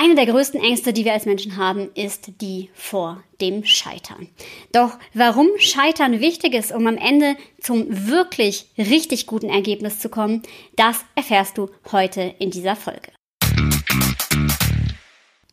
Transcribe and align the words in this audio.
Eine 0.00 0.14
der 0.14 0.26
größten 0.26 0.60
Ängste, 0.60 0.92
die 0.92 1.04
wir 1.04 1.12
als 1.12 1.26
Menschen 1.26 1.56
haben, 1.56 1.90
ist 1.96 2.40
die 2.40 2.70
vor 2.72 3.24
dem 3.40 3.64
Scheitern. 3.64 4.28
Doch 4.70 4.96
warum 5.12 5.48
Scheitern 5.58 6.20
wichtig 6.20 6.54
ist, 6.54 6.70
um 6.70 6.86
am 6.86 6.96
Ende 6.96 7.34
zum 7.60 7.86
wirklich 8.06 8.66
richtig 8.78 9.26
guten 9.26 9.48
Ergebnis 9.48 9.98
zu 9.98 10.08
kommen, 10.08 10.42
das 10.76 11.04
erfährst 11.16 11.58
du 11.58 11.70
heute 11.90 12.32
in 12.38 12.52
dieser 12.52 12.76
Folge. 12.76 13.10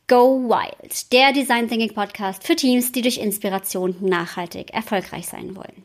Go 0.08 0.48
Wild, 0.48 1.12
der 1.12 1.34
Design 1.34 1.68
Thinking 1.68 1.96
Podcast 1.96 2.46
für 2.46 2.56
Teams, 2.56 2.92
die 2.92 3.02
durch 3.02 3.18
Inspiration 3.18 3.96
nachhaltig 4.02 4.72
erfolgreich 4.72 5.26
sein 5.26 5.56
wollen. 5.56 5.84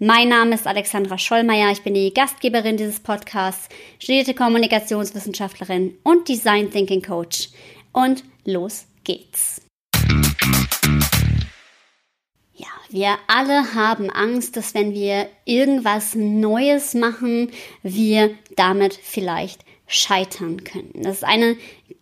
Mein 0.00 0.28
Name 0.28 0.56
ist 0.56 0.66
Alexandra 0.66 1.16
Schollmeier, 1.16 1.70
ich 1.70 1.82
bin 1.82 1.94
die 1.94 2.12
Gastgeberin 2.12 2.76
dieses 2.76 2.98
Podcasts, 2.98 3.68
studierte 4.00 4.34
Kommunikationswissenschaftlerin 4.34 5.96
und 6.02 6.28
Design 6.28 6.72
Thinking 6.72 7.02
Coach. 7.02 7.50
Und 7.92 8.24
los 8.44 8.86
geht's. 9.04 9.62
Ja, 12.52 12.68
wir 12.90 13.16
alle 13.26 13.74
haben 13.74 14.10
Angst, 14.10 14.56
dass 14.56 14.74
wenn 14.74 14.92
wir 14.92 15.28
irgendwas 15.44 16.14
Neues 16.14 16.94
machen, 16.94 17.50
wir 17.82 18.34
damit 18.56 18.94
vielleicht 18.94 19.64
scheitern 19.86 20.62
können. 20.62 20.92
Das 20.94 21.18
ist 21.18 21.24
eine 21.24 21.56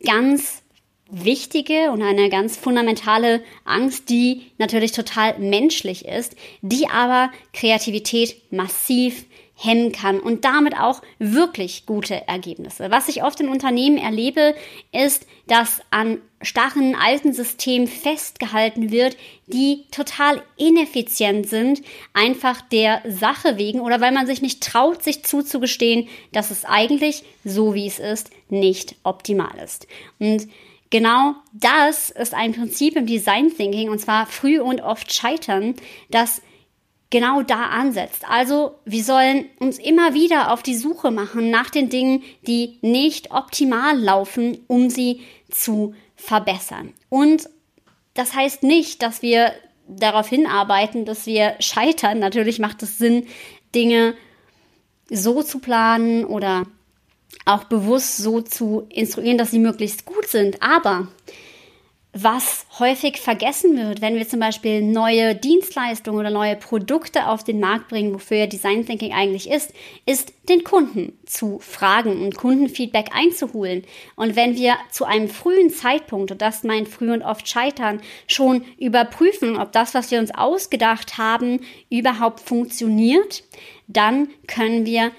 ganz 0.05 0.63
wichtige 1.11 1.91
und 1.91 2.03
eine 2.03 2.29
ganz 2.29 2.57
fundamentale 2.57 3.43
Angst, 3.65 4.11
die 4.11 4.51
natürlich 4.59 4.93
total 4.93 5.39
menschlich 5.39 6.05
ist, 6.05 6.37
die 6.61 6.89
aber 6.89 7.31
Kreativität 7.55 8.53
massiv 8.53 9.25
hemmen 9.61 9.91
kann 9.91 10.21
und 10.21 10.45
damit 10.45 10.79
auch 10.79 11.03
wirklich 11.19 11.85
gute 11.85 12.29
Ergebnisse. 12.29 12.91
Was 12.91 13.09
ich 13.09 13.25
oft 13.25 13.41
in 13.41 13.49
Unternehmen 13.49 13.99
erlebe, 13.99 14.55
ist, 14.93 15.27
dass 15.49 15.81
an 15.91 16.19
starren 16.41 16.95
alten 16.95 17.33
Systemen 17.33 17.89
festgehalten 17.89 18.93
wird, 18.93 19.17
die 19.49 19.85
total 19.91 20.43
ineffizient 20.57 21.49
sind, 21.49 21.83
einfach 22.15 22.61
der 22.61 23.03
Sache 23.09 23.59
wegen 23.59 23.81
oder 23.81 24.01
weil 24.01 24.13
man 24.13 24.29
sich 24.29 24.43
nicht 24.43 24.63
traut, 24.63 25.03
sich 25.03 25.25
zuzugestehen, 25.25 26.09
dass 26.31 26.53
es 26.53 26.65
eigentlich 26.65 27.25
so 27.45 27.75
wie 27.75 27.89
es 27.89 27.99
ist, 27.99 28.31
nicht 28.49 28.95
optimal 29.03 29.59
ist. 29.63 29.89
Und 30.21 30.49
Genau 30.91 31.35
das 31.53 32.09
ist 32.09 32.33
ein 32.33 32.55
Prinzip 32.55 32.97
im 32.97 33.05
Design 33.05 33.55
Thinking 33.55 33.91
und 33.91 33.99
zwar 33.99 34.25
früh 34.25 34.59
und 34.59 34.81
oft 34.81 35.13
scheitern, 35.13 35.75
das 36.11 36.41
genau 37.11 37.43
da 37.43 37.67
ansetzt. 37.67 38.25
Also 38.29 38.79
wir 38.85 39.03
sollen 39.03 39.47
uns 39.59 39.79
immer 39.79 40.15
wieder 40.15 40.53
auf 40.53 40.63
die 40.63 40.77
Suche 40.77 41.11
machen 41.11 41.51
nach 41.51 41.71
den 41.71 41.89
Dingen, 41.89 42.23
die 42.47 42.79
nicht 42.83 43.31
optimal 43.31 43.99
laufen, 43.99 44.59
um 44.67 44.91
sie 44.91 45.23
zu 45.51 45.95
verbessern. 46.17 46.93
Und 47.09 47.49
das 48.15 48.35
heißt 48.35 48.63
nicht, 48.63 49.03
dass 49.03 49.23
wir 49.23 49.53
darauf 49.87 50.29
hinarbeiten, 50.29 51.05
dass 51.05 51.27
wir 51.27 51.55
scheitern. 51.61 52.19
Natürlich 52.19 52.59
macht 52.59 52.83
es 52.83 52.99
Sinn, 52.99 53.27
Dinge 53.75 54.15
so 55.09 55.43
zu 55.43 55.61
planen 55.61 56.25
oder 56.25 56.67
auch 57.47 57.65
bewusst 57.65 58.19
so 58.19 58.43
zu 58.43 58.87
instruieren, 58.91 59.39
dass 59.39 59.51
sie 59.51 59.59
möglichst 59.59 60.05
gut 60.05 60.27
sind. 60.27 60.63
Aber 60.63 61.09
was 62.15 62.67
häufig 62.79 63.19
vergessen 63.19 63.77
wird, 63.77 64.01
wenn 64.01 64.17
wir 64.17 64.27
zum 64.27 64.41
Beispiel 64.41 64.81
neue 64.81 65.35
Dienstleistungen 65.35 66.19
oder 66.19 66.31
neue 66.31 66.57
Produkte 66.57 67.29
auf 67.29 67.45
den 67.45 67.61
Markt 67.61 67.89
bringen, 67.89 68.15
wofür 68.15 68.47
Design 68.47 68.87
Thinking 68.87 69.13
eigentlich 69.13 69.49
ist, 69.51 69.75
ist 70.07 70.33
den 70.49 70.65
Kunden 70.65 71.19
zu 71.27 71.59
fragen 71.59 72.23
und 72.23 72.37
Kundenfeedback 72.37 73.11
einzuholen. 73.15 73.85
Und 74.17 74.37
wenn 74.37 74.57
wir 74.57 74.77
zu 74.91 75.05
einem 75.05 75.29
frühen 75.29 75.69
Zeitpunkt, 75.69 76.33
und 76.33 76.41
das 76.41 76.65
meint 76.65 76.89
früh 76.89 77.13
und 77.13 77.23
oft 77.23 77.47
scheitern, 77.47 78.01
schon 78.27 78.65
überprüfen, 78.79 79.59
ob 79.59 79.73
das, 79.73 79.93
was 79.93 80.11
wir 80.11 80.19
uns 80.19 80.35
ausgedacht 80.35 81.19
haben, 81.19 81.61
überhaupt 81.91 82.41
funktioniert, 82.41 83.45
dann 83.87 84.29
können 84.47 84.87
wir 84.87 85.13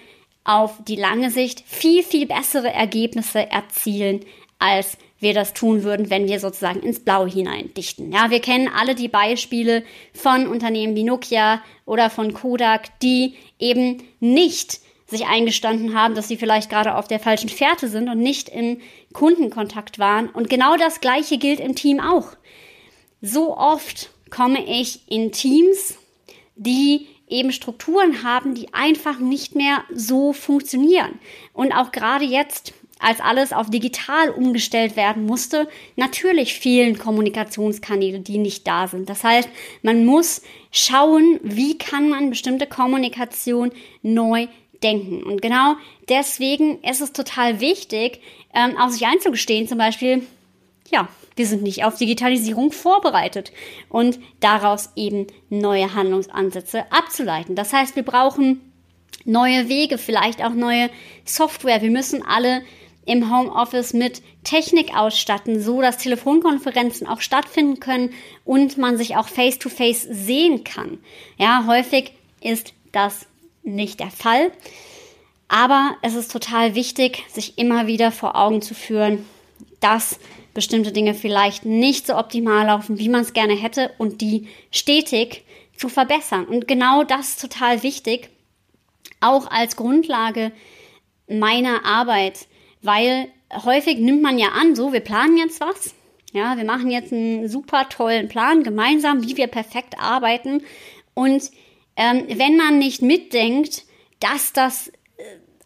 auf 0.44 0.84
die 0.88 0.96
lange 0.96 1.30
Sicht 1.30 1.64
viel, 1.68 2.02
viel 2.02 2.26
bessere 2.26 2.74
Ergebnisse 2.74 3.52
erzielen, 3.52 4.26
als 4.58 4.98
wir 5.20 5.34
das 5.34 5.54
tun 5.54 5.84
würden, 5.84 6.10
wenn 6.10 6.28
wir 6.28 6.40
sozusagen 6.40 6.82
ins 6.82 7.00
Blaue 7.02 7.30
hinein 7.30 7.74
dichten. 7.76 8.12
Ja, 8.12 8.30
wir 8.30 8.40
kennen 8.40 8.70
alle 8.74 8.96
die 8.96 9.08
Beispiele 9.10 9.84
von 10.14 10.48
Unternehmen 10.48 10.96
wie 10.96 11.04
Nokia 11.04 11.62
oder 11.86 12.10
von 12.10 12.34
Kodak, 12.34 13.00
die 13.02 13.36
eben 13.60 14.04
nicht 14.20 14.80
sich 15.08 15.26
eingestanden 15.26 15.96
haben, 15.96 16.16
dass 16.16 16.28
sie 16.28 16.38
vielleicht 16.38 16.70
gerade 16.70 16.96
auf 16.96 17.08
der 17.08 17.20
falschen 17.20 17.50
Fährte 17.50 17.88
sind 17.88 18.10
und 18.10 18.20
nicht 18.20 18.48
in 18.48 18.80
Kundenkontakt 19.12 20.00
waren. 20.00 20.30
Und 20.30 20.50
genau 20.50 20.78
das 20.78 21.02
Gleiche 21.02 21.38
gilt 21.38 21.60
im 21.60 21.76
Team 21.76 22.00
auch. 22.00 22.30
So 23.22 23.58
oft 23.58 24.12
komme 24.30 24.64
ich 24.66 25.02
in 25.10 25.32
Teams, 25.32 25.98
die 26.56 27.08
eben 27.28 27.52
Strukturen 27.52 28.24
haben, 28.24 28.56
die 28.56 28.74
einfach 28.74 29.20
nicht 29.20 29.56
mehr 29.56 29.84
so 29.94 30.34
funktionieren. 30.34 31.20
Und 31.54 31.72
auch 31.72 31.92
gerade 31.92 32.26
jetzt, 32.26 32.74
als 33.00 33.22
alles 33.22 33.54
auf 33.54 33.70
digital 33.70 34.30
umgestellt 34.30 34.96
werden 34.96 35.26
musste, 35.26 35.68
natürlich 35.96 36.60
fehlen 36.60 37.00
Kommunikationskanäle, 37.00 38.20
die 38.20 38.38
nicht 38.38 38.68
da 38.68 38.88
sind. 38.88 39.10
Das 39.10 39.24
heißt, 39.24 39.50
man 39.82 40.06
muss 40.06 40.42
schauen, 40.72 41.40
wie 41.42 41.78
kann 41.78 42.10
man 42.10 42.30
bestimmte 42.30 42.68
Kommunikation 42.68 43.72
neu 44.02 44.48
denken. 44.84 45.24
Und 45.24 45.42
genau 45.42 45.76
deswegen 46.10 46.82
ist 46.84 47.02
es 47.02 47.14
total 47.14 47.60
wichtig, 47.60 48.22
ähm, 48.54 48.78
auf 48.78 48.92
sich 48.92 49.06
einzugestehen, 49.06 49.68
zum 49.68 49.78
Beispiel, 49.78 50.26
ja, 50.92 51.08
wir 51.36 51.46
sind 51.46 51.64
nicht 51.64 51.86
auf 51.86 51.98
Digitalisierung 51.98 52.72
vorbereitet 52.74 53.54
und 53.88 54.20
daraus 54.42 54.90
eben 54.98 55.28
neue 55.50 55.94
Handlungsansätze 55.94 56.92
abzuleiten. 56.92 57.56
Das 57.56 57.72
heißt, 57.72 57.96
wir 57.96 58.04
brauchen 58.04 58.60
neue 59.24 59.70
Wege, 59.70 59.98
vielleicht 59.98 60.44
auch 60.44 60.54
neue 60.54 60.90
Software. 61.24 61.82
Wir 61.82 61.92
müssen 61.92 62.24
alle 62.26 62.64
im 63.10 63.36
Homeoffice 63.36 63.94
mit 63.94 64.22
Technik 64.44 64.96
ausstatten, 64.96 65.62
so 65.62 65.82
dass 65.82 65.98
Telefonkonferenzen 65.98 67.08
auch 67.08 67.22
stattfinden 67.22 67.80
können 67.80 68.14
und 68.46 68.78
man 68.78 68.98
sich 68.98 69.18
auch 69.18 69.28
face-to-face 69.28 70.08
-face 70.08 70.14
sehen 70.14 70.64
kann. 70.64 71.00
Ja, 71.38 71.66
häufig 71.66 72.14
ist 72.42 72.74
das 72.92 73.26
nicht 73.64 74.00
der 74.00 74.12
Fall. 74.12 74.52
Aber 75.48 75.96
es 76.04 76.14
ist 76.14 76.32
total 76.32 76.76
wichtig, 76.76 77.24
sich 77.30 77.58
immer 77.58 77.88
wieder 77.88 78.12
vor 78.12 78.36
Augen 78.36 78.62
zu 78.62 78.76
führen, 78.76 79.26
dass 79.80 80.20
bestimmte 80.54 80.92
Dinge 80.92 81.16
vielleicht 81.16 81.66
nicht 81.66 82.06
so 82.06 82.16
optimal 82.16 82.68
laufen, 82.68 83.00
wie 83.00 83.10
man 83.10 83.22
es 83.22 83.34
gerne 83.34 83.56
hätte 83.56 83.92
und 83.98 84.22
die 84.22 84.48
stetig 84.70 85.44
zu 85.76 85.90
verbessern. 85.90 86.46
Und 86.46 86.68
genau 86.68 87.04
das 87.04 87.30
ist 87.30 87.42
total 87.42 87.82
wichtig, 87.82 88.30
auch 89.20 89.50
als 89.50 89.76
Grundlage 89.76 90.52
meiner 91.28 91.86
Arbeit, 91.86 92.48
weil 92.82 93.30
häufig 93.52 93.98
nimmt 93.98 94.22
man 94.22 94.38
ja 94.38 94.50
an, 94.50 94.76
so, 94.76 94.94
wir 94.94 95.02
planen 95.02 95.38
jetzt 95.38 95.62
was. 95.62 95.96
Ja, 96.32 96.58
wir 96.58 96.64
machen 96.64 96.92
jetzt 96.92 97.12
einen 97.12 97.48
super 97.48 97.90
tollen 97.90 98.28
Plan 98.28 98.64
gemeinsam, 98.64 99.24
wie 99.24 99.36
wir 99.36 99.48
perfekt 99.48 100.00
arbeiten. 100.00 100.64
Und 101.16 101.50
ähm, 101.96 102.26
wenn 102.30 102.56
man 102.56 102.78
nicht 102.78 103.02
mitdenkt, 103.02 103.84
dass 104.20 104.54
das 104.54 104.92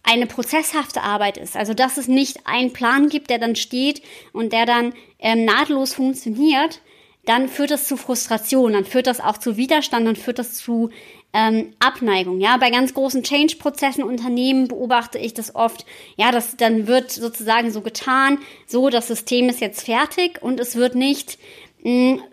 eine 0.03 0.28
prozesshafte 0.28 1.01
Arbeit 1.01 1.38
ist. 1.38 1.56
Also 1.56 1.74
dass 1.74 1.97
es 1.97 2.07
nicht 2.07 2.46
einen 2.46 2.74
Plan 2.74 3.09
gibt, 3.09 3.30
der 3.30 3.40
dann 3.40 3.56
steht 3.56 4.01
und 4.34 4.53
der 4.53 4.66
dann 4.66 4.94
ähm, 5.19 5.45
nahtlos 5.45 5.94
funktioniert, 5.94 6.81
dann 7.26 7.48
führt 7.48 7.72
das 7.72 7.88
zu 7.88 7.98
Frustration, 7.98 8.74
dann 8.74 8.86
führt 8.86 9.08
das 9.08 9.20
auch 9.20 9.38
zu 9.38 9.58
Widerstand, 9.58 10.06
dann 10.08 10.16
führt 10.16 10.40
das 10.40 10.56
zu 10.56 10.90
ähm, 11.34 11.74
Abneigung. 11.80 12.40
Ja, 12.40 12.58
bei 12.58 12.70
ganz 12.70 12.94
großen 12.94 13.24
Change-Prozessen 13.24 14.04
Unternehmen 14.04 14.68
beobachte 14.68 15.18
ich 15.18 15.34
das 15.34 15.56
oft. 15.56 15.86
Ja, 16.16 16.32
das 16.32 16.58
dann 16.58 16.88
wird 16.88 17.12
sozusagen 17.12 17.72
so 17.72 17.82
getan, 17.82 18.38
so 18.68 18.90
das 18.90 19.08
System 19.08 19.50
ist 19.50 19.62
jetzt 19.62 19.86
fertig 19.86 20.42
und 20.42 20.60
es 20.60 20.75
wird 20.75 20.96
nicht 20.96 21.38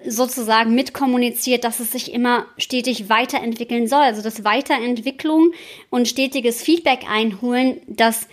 sozusagen 0.07 0.77
mitkommuniziert, 0.77 1.65
dass 1.65 1.81
es 1.81 1.91
sich 1.91 2.13
immer 2.13 2.47
stetig 2.57 3.09
weiterentwickeln 3.09 3.89
soll. 3.89 4.03
Also 4.03 4.23
dass 4.23 4.45
Weiterentwicklung 4.45 5.53
und 5.91 6.07
stetiges 6.07 6.63
Feedback 6.63 7.01
einholen, 7.11 7.81
dass 7.89 8.29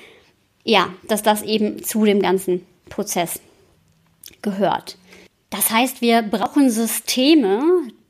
ja, 0.63 0.93
dass 1.07 1.23
das 1.23 1.43
eben 1.43 1.81
zu 1.81 2.05
dem 2.05 2.21
ganzen 2.21 2.65
Prozess 2.89 3.39
gehört. 4.41 4.97
Das 5.49 5.69
heißt, 5.71 6.01
wir 6.01 6.23
brauchen 6.23 6.69
Systeme, 6.69 7.61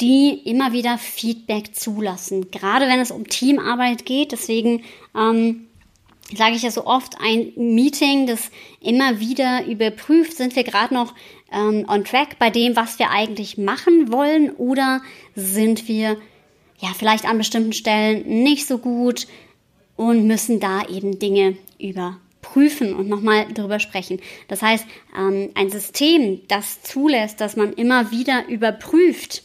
die 0.01 0.41
immer 0.45 0.73
wieder 0.73 0.97
Feedback 0.97 1.75
zulassen, 1.75 2.49
gerade 2.49 2.87
wenn 2.87 2.99
es 2.99 3.11
um 3.11 3.27
Teamarbeit 3.27 4.05
geht. 4.05 4.31
Deswegen 4.31 4.83
ähm, 5.15 5.67
sage 6.35 6.55
ich 6.55 6.63
ja 6.63 6.71
so 6.71 6.85
oft, 6.85 7.15
ein 7.21 7.53
Meeting, 7.55 8.25
das 8.25 8.49
immer 8.81 9.19
wieder 9.19 9.65
überprüft, 9.65 10.35
sind 10.35 10.55
wir 10.55 10.63
gerade 10.63 10.93
noch 10.93 11.13
ähm, 11.51 11.85
on 11.87 12.03
track 12.03 12.39
bei 12.39 12.49
dem, 12.49 12.75
was 12.75 12.97
wir 12.97 13.11
eigentlich 13.11 13.57
machen 13.57 14.11
wollen 14.11 14.51
oder 14.51 15.01
sind 15.35 15.87
wir 15.87 16.17
ja 16.79 16.89
vielleicht 16.97 17.25
an 17.25 17.37
bestimmten 17.37 17.73
Stellen 17.73 18.43
nicht 18.43 18.67
so 18.67 18.79
gut 18.79 19.27
und 19.95 20.25
müssen 20.25 20.59
da 20.59 20.87
eben 20.87 21.19
Dinge 21.19 21.55
überprüfen 21.79 22.26
prüfen 22.51 22.93
und 22.93 23.09
nochmal 23.09 23.47
darüber 23.53 23.79
sprechen. 23.79 24.19
Das 24.47 24.61
heißt, 24.61 24.85
ähm, 25.17 25.49
ein 25.55 25.69
System, 25.69 26.41
das 26.47 26.81
zulässt, 26.81 27.41
dass 27.41 27.55
man 27.55 27.73
immer 27.73 28.11
wieder 28.11 28.47
überprüft, 28.47 29.43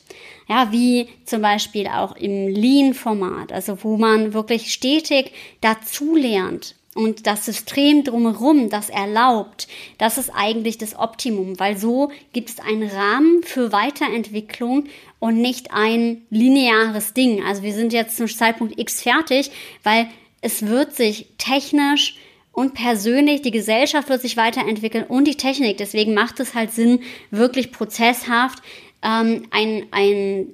ja, 0.48 0.70
wie 0.70 1.08
zum 1.24 1.42
Beispiel 1.42 1.86
auch 1.86 2.16
im 2.16 2.48
Lean-Format, 2.48 3.52
also 3.52 3.82
wo 3.82 3.96
man 3.96 4.34
wirklich 4.34 4.72
stetig 4.72 5.32
dazulernt 5.60 6.74
und 6.94 7.26
das 7.26 7.46
System 7.46 8.04
drumherum 8.04 8.68
das 8.68 8.90
erlaubt, 8.90 9.66
das 9.98 10.18
ist 10.18 10.30
eigentlich 10.30 10.78
das 10.78 10.96
Optimum, 10.96 11.58
weil 11.58 11.76
so 11.78 12.12
gibt 12.32 12.50
es 12.50 12.60
einen 12.60 12.88
Rahmen 12.88 13.42
für 13.42 13.72
Weiterentwicklung 13.72 14.84
und 15.18 15.40
nicht 15.40 15.72
ein 15.72 16.22
lineares 16.30 17.14
Ding. 17.14 17.42
Also 17.44 17.62
wir 17.62 17.72
sind 17.72 17.92
jetzt 17.92 18.16
zum 18.16 18.28
Zeitpunkt 18.28 18.78
X 18.78 19.02
fertig, 19.02 19.50
weil 19.82 20.08
es 20.40 20.66
wird 20.66 20.94
sich 20.94 21.28
technisch 21.38 22.16
und 22.52 22.74
persönlich, 22.74 23.40
die 23.42 23.50
Gesellschaft 23.50 24.08
wird 24.10 24.20
sich 24.20 24.36
weiterentwickeln 24.36 25.04
und 25.04 25.26
die 25.26 25.36
Technik. 25.36 25.78
Deswegen 25.78 26.12
macht 26.12 26.38
es 26.38 26.54
halt 26.54 26.70
Sinn, 26.70 27.00
wirklich 27.30 27.72
prozesshaft 27.72 28.62
ähm, 29.02 29.46
ein, 29.50 29.86
ein 29.90 30.48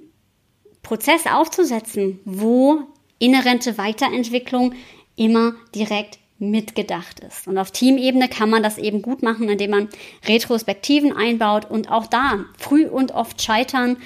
Prozess 0.83 1.27
aufzusetzen, 1.27 2.21
wo 2.25 2.83
inhärente 3.19 3.79
Weiterentwicklung 3.79 4.75
immer 5.17 5.55
direkt 5.75 6.19
mitgedacht 6.39 7.19
ist. 7.21 7.49
Und 7.49 7.59
auf 7.59 7.73
Teamebene 7.73 8.29
kann 8.29 8.49
man 8.49 8.63
das 8.63 8.79
eben 8.79 9.03
gut 9.03 9.23
machen, 9.23 9.49
indem 9.49 9.73
man 9.73 9.89
Retrospektiven 10.27 11.13
einbaut 11.13 11.69
und 11.69 11.91
auch 11.91 12.07
da 12.07 12.45
früh 12.57 12.87
und 12.87 13.11
oft 13.11 13.43
scheitern 13.43 13.97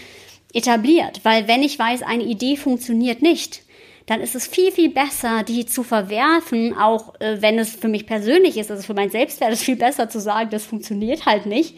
etabliert. 0.54 1.20
Weil 1.24 1.46
wenn 1.46 1.62
ich 1.62 1.78
weiß, 1.78 2.02
eine 2.02 2.24
Idee 2.24 2.56
funktioniert 2.56 3.20
nicht, 3.20 3.62
dann 4.06 4.20
ist 4.20 4.34
es 4.34 4.46
viel, 4.46 4.72
viel 4.72 4.90
besser, 4.90 5.42
die 5.42 5.66
zu 5.66 5.82
verwerfen, 5.82 6.76
auch 6.76 7.14
äh, 7.20 7.40
wenn 7.40 7.58
es 7.58 7.70
für 7.76 7.88
mich 7.88 8.06
persönlich 8.06 8.56
ist. 8.56 8.70
Also 8.70 8.82
für 8.82 8.94
mein 8.94 9.10
Selbstwert 9.10 9.52
ist 9.52 9.62
viel 9.62 9.76
besser 9.76 10.08
zu 10.08 10.20
sagen, 10.20 10.50
das 10.50 10.64
funktioniert 10.64 11.26
halt 11.26 11.46
nicht 11.46 11.76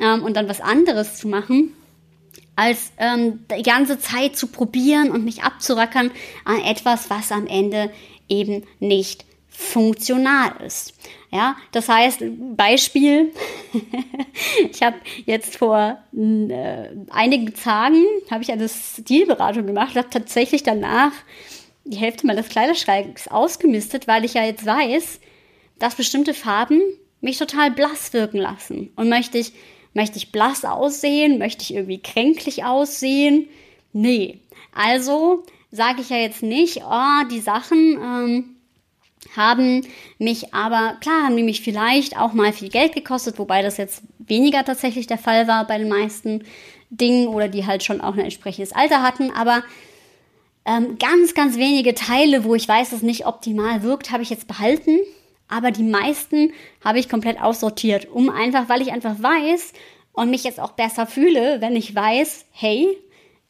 ähm, 0.00 0.22
und 0.22 0.36
dann 0.36 0.48
was 0.48 0.60
anderes 0.60 1.16
zu 1.16 1.28
machen, 1.28 1.72
als 2.54 2.92
ähm, 2.98 3.44
die 3.56 3.62
ganze 3.62 3.98
Zeit 3.98 4.36
zu 4.36 4.46
probieren 4.46 5.10
und 5.10 5.24
mich 5.24 5.42
abzurackern 5.42 6.10
an 6.44 6.60
etwas, 6.62 7.10
was 7.10 7.30
am 7.30 7.46
Ende 7.46 7.90
eben 8.28 8.64
nicht 8.80 9.24
funktional 9.48 10.52
ist. 10.64 10.94
Ja, 11.30 11.56
das 11.72 11.88
heißt, 11.88 12.22
Beispiel, 12.56 13.32
ich 14.70 14.82
habe 14.82 14.96
jetzt 15.24 15.56
vor 15.56 15.98
äh, 16.14 16.88
einigen 17.10 17.52
Tagen 17.54 18.04
habe 18.30 18.42
ich 18.42 18.52
eine 18.52 18.68
Stilberatung 18.68 19.66
gemacht, 19.66 19.96
habe 19.96 20.08
tatsächlich 20.10 20.62
danach 20.62 21.12
die 21.86 21.96
Hälfte 21.96 22.26
meines 22.26 22.48
Kleiderschranks 22.48 23.28
ausgemistet, 23.28 24.06
weil 24.06 24.24
ich 24.24 24.34
ja 24.34 24.44
jetzt 24.44 24.66
weiß, 24.66 25.20
dass 25.78 25.94
bestimmte 25.94 26.34
Farben 26.34 26.80
mich 27.20 27.38
total 27.38 27.70
blass 27.70 28.12
wirken 28.12 28.38
lassen. 28.38 28.90
Und 28.96 29.08
möchte 29.08 29.38
ich, 29.38 29.52
möchte 29.94 30.18
ich 30.18 30.32
blass 30.32 30.64
aussehen? 30.64 31.38
Möchte 31.38 31.62
ich 31.62 31.74
irgendwie 31.74 32.02
kränklich 32.02 32.64
aussehen? 32.64 33.48
Nee. 33.92 34.40
Also 34.74 35.44
sage 35.70 36.00
ich 36.00 36.10
ja 36.10 36.18
jetzt 36.18 36.42
nicht, 36.42 36.82
oh, 36.84 37.24
die 37.30 37.40
Sachen 37.40 37.98
ähm, 38.02 38.56
haben 39.36 39.86
mich 40.18 40.54
aber, 40.54 40.96
klar, 41.00 41.24
haben 41.24 41.34
mich 41.34 41.62
vielleicht 41.62 42.16
auch 42.18 42.32
mal 42.32 42.52
viel 42.52 42.68
Geld 42.68 42.94
gekostet, 42.94 43.38
wobei 43.38 43.62
das 43.62 43.76
jetzt 43.76 44.02
weniger 44.18 44.64
tatsächlich 44.64 45.06
der 45.06 45.18
Fall 45.18 45.48
war 45.48 45.66
bei 45.66 45.78
den 45.78 45.88
meisten 45.88 46.44
Dingen 46.90 47.28
oder 47.28 47.48
die 47.48 47.66
halt 47.66 47.82
schon 47.82 48.00
auch 48.00 48.14
ein 48.14 48.20
entsprechendes 48.20 48.72
Alter 48.72 49.02
hatten, 49.02 49.30
aber 49.30 49.62
ähm, 50.66 50.98
ganz, 50.98 51.34
ganz 51.34 51.56
wenige 51.56 51.94
Teile, 51.94 52.44
wo 52.44 52.54
ich 52.54 52.68
weiß, 52.68 52.90
dass 52.90 52.98
es 52.98 53.02
nicht 53.02 53.26
optimal 53.26 53.82
wirkt, 53.82 54.10
habe 54.10 54.22
ich 54.22 54.30
jetzt 54.30 54.48
behalten, 54.48 54.98
aber 55.48 55.70
die 55.70 55.84
meisten 55.84 56.52
habe 56.84 56.98
ich 56.98 57.08
komplett 57.08 57.40
aussortiert, 57.40 58.08
um 58.10 58.30
einfach, 58.30 58.68
weil 58.68 58.82
ich 58.82 58.92
einfach 58.92 59.22
weiß 59.22 59.72
und 60.12 60.30
mich 60.30 60.44
jetzt 60.44 60.58
auch 60.58 60.72
besser 60.72 61.06
fühle, 61.06 61.60
wenn 61.60 61.76
ich 61.76 61.94
weiß, 61.94 62.46
hey, 62.50 62.88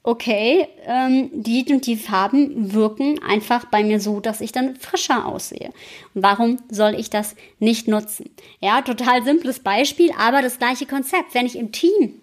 okay, 0.02 0.68
ähm, 0.84 1.30
die 1.32 1.64
und 1.72 1.86
die 1.86 1.96
Farben 1.96 2.72
wirken 2.72 3.20
einfach 3.22 3.64
bei 3.64 3.82
mir 3.82 3.98
so, 3.98 4.20
dass 4.20 4.40
ich 4.40 4.52
dann 4.52 4.76
frischer 4.76 5.26
aussehe. 5.26 5.72
Warum 6.14 6.58
soll 6.70 6.94
ich 6.94 7.10
das 7.10 7.34
nicht 7.58 7.88
nutzen? 7.88 8.30
Ja, 8.60 8.82
total 8.82 9.24
simples 9.24 9.60
Beispiel, 9.60 10.12
aber 10.16 10.42
das 10.42 10.58
gleiche 10.58 10.86
Konzept. 10.86 11.34
Wenn 11.34 11.46
ich 11.46 11.56
im 11.56 11.72
Team 11.72 12.20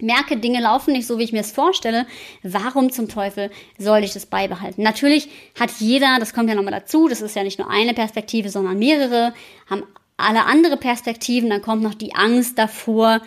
merke, 0.00 0.36
Dinge 0.36 0.60
laufen 0.60 0.92
nicht 0.92 1.06
so, 1.06 1.18
wie 1.18 1.24
ich 1.24 1.32
mir 1.32 1.40
es 1.40 1.52
vorstelle, 1.52 2.06
warum 2.42 2.90
zum 2.90 3.08
Teufel 3.08 3.50
soll 3.78 4.04
ich 4.04 4.12
das 4.12 4.26
beibehalten? 4.26 4.82
Natürlich 4.82 5.28
hat 5.58 5.70
jeder, 5.78 6.18
das 6.18 6.32
kommt 6.32 6.48
ja 6.48 6.54
nochmal 6.54 6.72
dazu, 6.72 7.08
das 7.08 7.20
ist 7.20 7.36
ja 7.36 7.44
nicht 7.44 7.58
nur 7.58 7.70
eine 7.70 7.94
Perspektive, 7.94 8.50
sondern 8.50 8.78
mehrere, 8.78 9.34
haben 9.68 9.84
alle 10.16 10.44
andere 10.44 10.76
Perspektiven, 10.76 11.50
dann 11.50 11.62
kommt 11.62 11.82
noch 11.82 11.94
die 11.94 12.14
Angst 12.14 12.58
davor, 12.58 13.20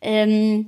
ähm, 0.00 0.66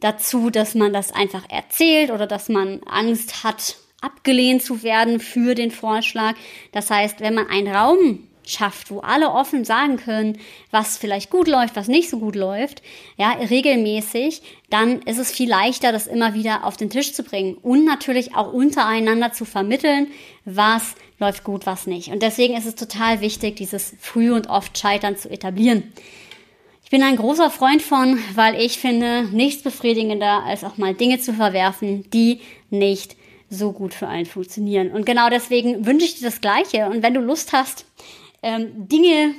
dazu, 0.00 0.50
dass 0.50 0.74
man 0.74 0.92
das 0.92 1.12
einfach 1.12 1.44
erzählt 1.50 2.10
oder 2.10 2.26
dass 2.26 2.48
man 2.48 2.80
Angst 2.84 3.44
hat, 3.44 3.76
abgelehnt 4.00 4.62
zu 4.62 4.82
werden 4.82 5.20
für 5.20 5.54
den 5.54 5.70
Vorschlag. 5.70 6.34
Das 6.72 6.90
heißt, 6.90 7.20
wenn 7.20 7.34
man 7.34 7.48
einen 7.48 7.68
Raum 7.68 8.29
schafft, 8.46 8.90
wo 8.90 9.00
alle 9.00 9.30
offen 9.30 9.64
sagen 9.64 9.96
können, 9.96 10.38
was 10.70 10.96
vielleicht 10.96 11.30
gut 11.30 11.48
läuft, 11.48 11.76
was 11.76 11.88
nicht 11.88 12.10
so 12.10 12.18
gut 12.18 12.36
läuft, 12.36 12.82
ja, 13.16 13.32
regelmäßig, 13.32 14.42
dann 14.70 15.02
ist 15.02 15.18
es 15.18 15.30
viel 15.30 15.48
leichter, 15.48 15.92
das 15.92 16.06
immer 16.06 16.34
wieder 16.34 16.64
auf 16.64 16.76
den 16.76 16.90
Tisch 16.90 17.12
zu 17.12 17.22
bringen 17.22 17.54
und 17.62 17.84
natürlich 17.84 18.34
auch 18.34 18.52
untereinander 18.52 19.32
zu 19.32 19.44
vermitteln, 19.44 20.08
was 20.44 20.94
läuft 21.18 21.44
gut, 21.44 21.66
was 21.66 21.86
nicht. 21.86 22.08
Und 22.08 22.22
deswegen 22.22 22.56
ist 22.56 22.66
es 22.66 22.74
total 22.74 23.20
wichtig, 23.20 23.56
dieses 23.56 23.94
früh 24.00 24.32
und 24.32 24.48
oft 24.48 24.76
Scheitern 24.78 25.16
zu 25.16 25.30
etablieren. 25.30 25.92
Ich 26.82 26.90
bin 26.90 27.04
ein 27.04 27.16
großer 27.16 27.50
Freund 27.50 27.82
von, 27.82 28.18
weil 28.34 28.60
ich 28.60 28.78
finde, 28.78 29.28
nichts 29.30 29.62
befriedigender, 29.62 30.42
als 30.44 30.64
auch 30.64 30.76
mal 30.76 30.92
Dinge 30.92 31.20
zu 31.20 31.32
verwerfen, 31.32 32.10
die 32.10 32.40
nicht 32.70 33.14
so 33.48 33.72
gut 33.72 33.94
für 33.94 34.08
einen 34.08 34.26
funktionieren. 34.26 34.90
Und 34.90 35.06
genau 35.06 35.28
deswegen 35.28 35.84
wünsche 35.86 36.06
ich 36.06 36.16
dir 36.16 36.24
das 36.24 36.40
Gleiche. 36.40 36.86
Und 36.86 37.02
wenn 37.02 37.14
du 37.14 37.20
Lust 37.20 37.52
hast, 37.52 37.84
ähm, 38.42 38.88
Dinge 38.88 39.34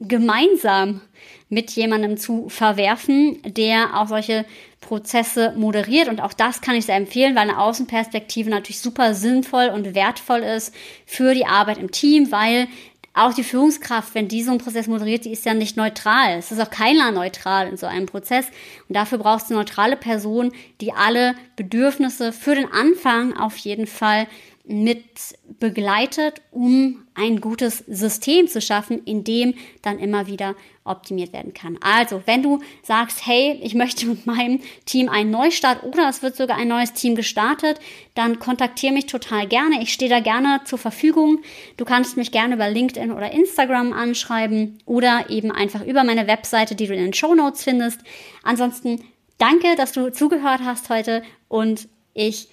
gemeinsam 0.00 1.00
mit 1.48 1.70
jemandem 1.70 2.16
zu 2.16 2.48
verwerfen, 2.48 3.40
der 3.44 3.98
auch 3.98 4.08
solche 4.08 4.44
Prozesse 4.80 5.54
moderiert. 5.56 6.08
Und 6.08 6.20
auch 6.20 6.32
das 6.32 6.60
kann 6.60 6.74
ich 6.74 6.86
sehr 6.86 6.96
empfehlen, 6.96 7.34
weil 7.34 7.48
eine 7.48 7.60
Außenperspektive 7.60 8.50
natürlich 8.50 8.80
super 8.80 9.14
sinnvoll 9.14 9.68
und 9.68 9.94
wertvoll 9.94 10.40
ist 10.40 10.74
für 11.06 11.34
die 11.34 11.46
Arbeit 11.46 11.78
im 11.78 11.90
Team, 11.90 12.30
weil 12.30 12.68
auch 13.14 13.32
die 13.32 13.44
Führungskraft, 13.44 14.14
wenn 14.14 14.28
die 14.28 14.42
so 14.42 14.50
einen 14.50 14.60
Prozess 14.60 14.88
moderiert, 14.88 15.24
die 15.24 15.32
ist 15.32 15.46
ja 15.46 15.54
nicht 15.54 15.76
neutral. 15.76 16.36
Es 16.36 16.52
ist 16.52 16.60
auch 16.60 16.68
keiner 16.68 17.10
neutral 17.12 17.66
in 17.66 17.78
so 17.78 17.86
einem 17.86 18.04
Prozess. 18.04 18.46
Und 18.88 18.94
dafür 18.94 19.16
brauchst 19.16 19.48
du 19.48 19.54
eine 19.54 19.60
neutrale 19.60 19.96
Person, 19.96 20.52
die 20.82 20.92
alle 20.92 21.34
Bedürfnisse 21.56 22.32
für 22.32 22.54
den 22.54 22.70
Anfang 22.70 23.34
auf 23.34 23.56
jeden 23.56 23.86
Fall 23.86 24.26
mit 24.68 25.38
begleitet, 25.60 26.42
um 26.50 27.06
ein 27.14 27.40
gutes 27.40 27.84
System 27.86 28.48
zu 28.48 28.60
schaffen, 28.60 29.04
in 29.04 29.22
dem 29.22 29.54
dann 29.82 30.00
immer 30.00 30.26
wieder 30.26 30.56
optimiert 30.84 31.32
werden 31.32 31.54
kann. 31.54 31.78
Also, 31.80 32.22
wenn 32.26 32.42
du 32.42 32.60
sagst, 32.82 33.26
hey, 33.26 33.60
ich 33.62 33.74
möchte 33.74 34.06
mit 34.06 34.26
meinem 34.26 34.60
Team 34.84 35.08
einen 35.08 35.30
Neustart 35.30 35.84
oder 35.84 36.08
es 36.08 36.22
wird 36.22 36.36
sogar 36.36 36.58
ein 36.58 36.66
neues 36.66 36.92
Team 36.94 37.14
gestartet, 37.14 37.78
dann 38.14 38.40
kontaktiere 38.40 38.92
mich 38.92 39.06
total 39.06 39.46
gerne. 39.46 39.82
Ich 39.82 39.92
stehe 39.92 40.10
da 40.10 40.18
gerne 40.18 40.60
zur 40.64 40.78
Verfügung. 40.78 41.42
Du 41.76 41.84
kannst 41.84 42.16
mich 42.16 42.32
gerne 42.32 42.56
über 42.56 42.68
LinkedIn 42.68 43.12
oder 43.12 43.30
Instagram 43.30 43.92
anschreiben 43.92 44.78
oder 44.84 45.30
eben 45.30 45.52
einfach 45.52 45.84
über 45.84 46.02
meine 46.02 46.26
Webseite, 46.26 46.74
die 46.74 46.88
du 46.88 46.94
in 46.94 47.04
den 47.04 47.14
Show 47.14 47.34
Notes 47.36 47.62
findest. 47.62 48.00
Ansonsten 48.42 49.04
danke, 49.38 49.76
dass 49.76 49.92
du 49.92 50.10
zugehört 50.10 50.62
hast 50.64 50.90
heute 50.90 51.22
und 51.48 51.88
ich 52.14 52.48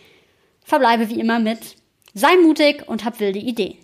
verbleibe 0.64 1.10
wie 1.10 1.20
immer 1.20 1.40
mit 1.40 1.83
Sei 2.16 2.38
mutig 2.38 2.88
und 2.88 3.06
hab 3.06 3.20
wilde 3.20 3.40
Ideen. 3.40 3.83